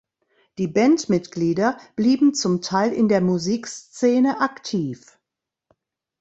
[0.57, 5.19] Die Bandmitglieder blieben zum Teil in der Musikszene aktiv.